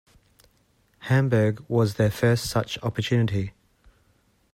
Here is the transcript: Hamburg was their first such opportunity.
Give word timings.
Hamburg 1.11 1.63
was 1.67 1.93
their 1.93 2.09
first 2.09 2.49
such 2.49 2.79
opportunity. 2.81 3.53